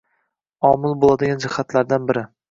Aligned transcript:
omil 0.69 0.95
bo‘ladigan 1.03 1.43
jihatlardan 1.43 2.09
biri 2.13 2.25